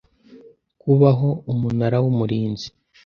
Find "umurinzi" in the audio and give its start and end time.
2.11-2.67